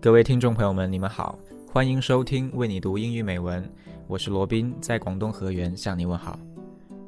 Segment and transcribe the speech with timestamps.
[0.00, 1.36] 各位听众朋友们，你们好，
[1.72, 3.68] 欢迎收听为你读英语美文，
[4.06, 6.38] 我是罗宾，在广东河源向你问好。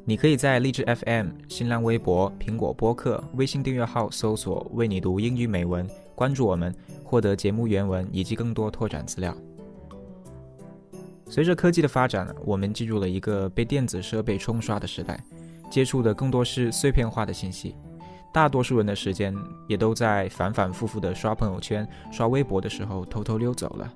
[0.04, 6.74] 你可以在荔枝 FM、新浪微博、苹果播客、微信订阅号搜索“为你读英语美文”，关注我们，
[7.04, 9.32] 获得节目原文以及更多拓展资料。
[11.28, 15.22] 随着科技的发展，我们进入了一个被电子设备冲刷的时代，
[15.70, 17.76] 接触的更多是碎片化的信息。
[18.32, 19.34] 大多数人的时间
[19.66, 23.92] 也都在反反复复的刷朋友圈、刷微博的时候偷偷溜走了。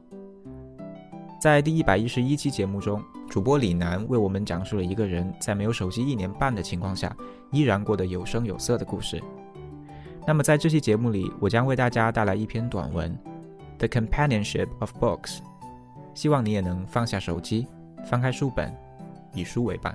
[1.40, 7.14] 在第一百一十一期节目中，主播李楠为我们讲述了一个人在没有手机一年半的情况下，
[7.52, 9.22] 依然过得有声有色的故事。
[10.26, 13.16] 那么在这期节目里，我将为大家带来一篇短文
[13.78, 15.38] 《The Companionship of Books》，
[16.14, 17.66] 希望你也能放下手机，
[18.06, 18.74] 翻开书本，
[19.34, 19.94] 以书为伴。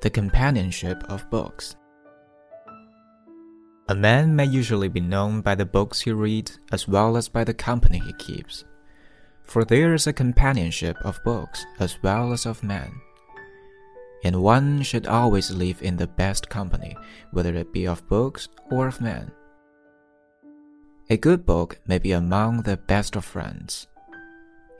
[0.00, 1.74] The companionship of books.
[3.88, 7.42] A man may usually be known by the books he reads as well as by
[7.42, 8.64] the company he keeps.
[9.42, 12.92] For there is a companionship of books as well as of men.
[14.22, 16.96] And one should always live in the best company,
[17.32, 19.32] whether it be of books or of men.
[21.10, 23.88] A good book may be among the best of friends.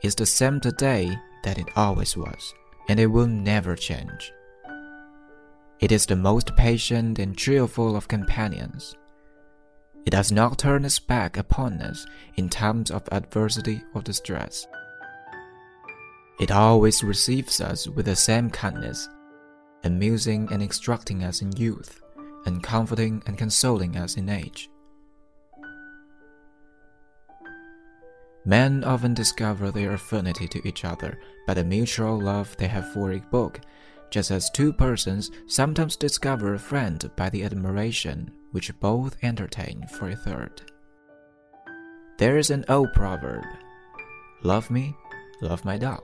[0.01, 2.53] It's the same today that it always was,
[2.87, 4.31] and it will never change.
[5.79, 8.97] It is the most patient and cheerful of companions.
[10.05, 12.05] It does not turn its back upon us
[12.35, 14.67] in times of adversity or distress.
[16.41, 19.07] It always receives us with the same kindness,
[19.85, 22.01] amusing and instructing us in youth,
[22.45, 24.69] and comforting and consoling us in age.
[28.43, 33.13] Men often discover their affinity to each other by the mutual love they have for
[33.13, 33.61] a book
[34.09, 40.09] just as two persons sometimes discover a friend by the admiration which both entertain for
[40.09, 40.61] a third.
[42.17, 43.45] There is an old proverb
[44.41, 44.95] Love me,
[45.41, 46.03] love my dog.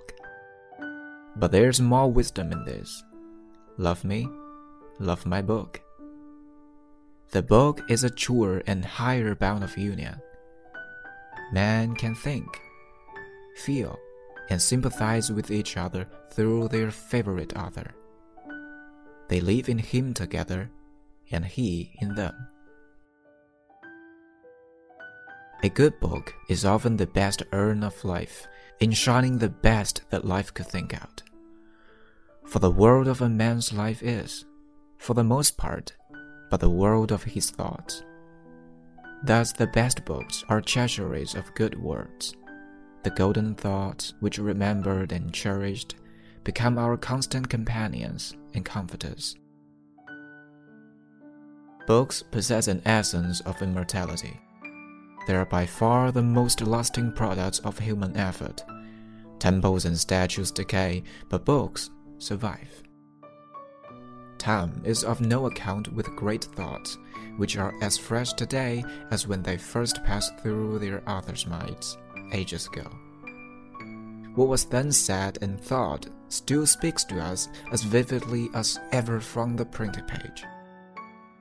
[1.38, 3.04] But there's more wisdom in this
[3.78, 4.28] Love me,
[5.00, 5.82] love my book.
[7.32, 10.16] The book is a truer and higher bound of union.
[11.52, 12.48] Man can think,
[13.58, 13.98] feel,
[14.50, 17.94] and sympathize with each other through their favorite author.
[19.28, 20.70] They live in him together,
[21.32, 22.36] and he in them.
[25.64, 28.46] A good book is often the best urn of life,
[28.82, 31.24] enshrining the best that life could think out.
[32.46, 34.46] For the world of a man's life is,
[34.98, 35.96] for the most part,
[36.52, 38.04] but the world of his thoughts.
[39.24, 42.36] Thus, the best books are treasuries of good words
[43.06, 45.94] the golden thoughts which remembered and cherished
[46.44, 49.36] become our constant companions and comforters.
[51.86, 54.42] Books possess an essence of immortality.
[55.28, 58.64] They are by far the most lasting products of human effort.
[59.38, 62.82] Temples and statues decay, but books survive.
[64.40, 66.98] Time is of no account with great thoughts,
[67.38, 72.00] which are as fresh today as when they first passed through their authors' minds
[72.32, 72.90] ages ago.
[74.36, 79.56] What was then said and thought still speaks to us as vividly as ever from
[79.56, 80.44] the printed page.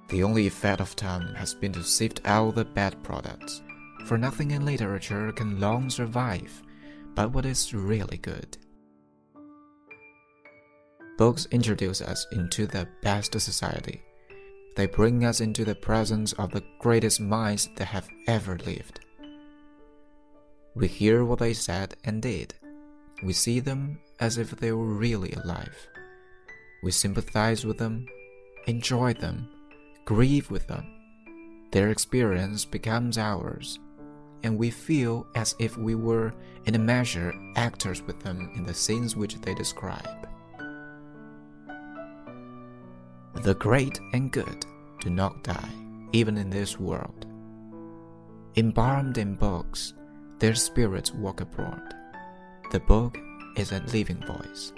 [0.08, 3.62] The only effect of time has been to sift out the bad products,
[4.06, 6.62] for nothing in literature can long survive
[7.14, 8.56] but what is really good.
[11.16, 14.02] Books introduce us into the best society.
[14.76, 19.00] They bring us into the presence of the greatest minds that have ever lived.
[20.76, 22.54] We hear what they said and did.
[23.22, 25.76] We see them as if they were really alive.
[26.82, 28.06] We sympathize with them,
[28.66, 29.48] enjoy them,
[30.04, 30.84] grieve with them.
[31.70, 33.78] Their experience becomes ours,
[34.42, 36.34] and we feel as if we were,
[36.66, 40.28] in a measure, actors with them in the scenes which they describe.
[43.42, 44.66] The great and good
[45.00, 45.70] do not die,
[46.12, 47.26] even in this world.
[48.56, 49.94] Embalmed in books,
[50.38, 51.94] their spirits walk abroad.
[52.72, 53.16] The book
[53.56, 54.72] is a living voice.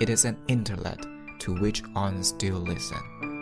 [0.00, 1.06] It is an intellect
[1.40, 3.37] to which on still listen.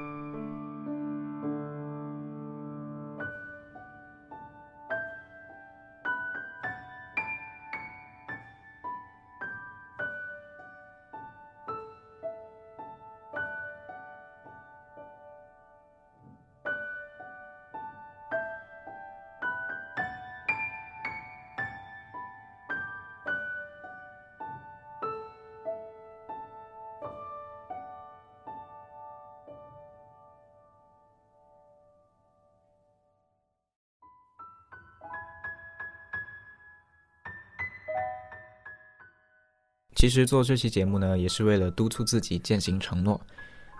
[39.96, 43.18] 其实做这期节目呢，也是为了督促自己践行承诺。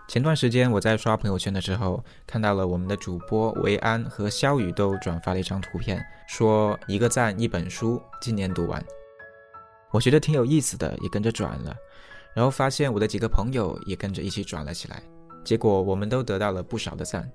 [0.08, 8.82] 前段时间我在刷朋友圈的时候，看到了我们的主播维安和肖宇都转发了一张图片，说一个赞一本书，今年读完。
[9.90, 11.76] 我觉得挺有意思的，也跟着转了，
[12.34, 15.02] 然后发现我的几个朋友也跟着一起转了起来，
[15.44, 17.30] 结果我们都得到了不少的赞。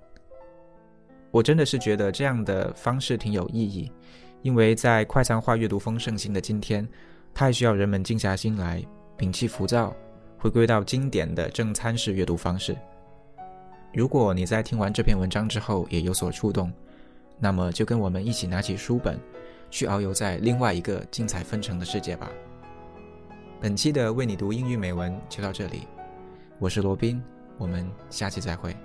[1.30, 3.92] 我真的是觉得这样的方式挺有意义，
[4.42, 6.88] 因为在快餐化阅读风盛行的今天，
[7.34, 8.84] 太需要人们静下心来，
[9.18, 9.96] 摒弃浮躁，
[10.38, 12.78] 回归到经典的正餐式阅读方式。
[13.94, 16.72] 如果你在听完这篇文章之后也有所触动，
[17.40, 19.20] 那么就跟我们一起拿起书本，
[19.70, 22.30] 去遨游在另外一个精彩纷呈的世界吧。
[23.60, 25.88] 本期的为你读英语美文就到这里，
[26.60, 27.22] 我是罗宾，
[27.58, 28.76] 我们下期再会。